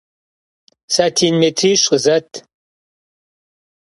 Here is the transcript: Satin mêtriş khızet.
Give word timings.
Satin 0.95 1.33
mêtriş 1.41 1.81
khızet. 1.89 2.29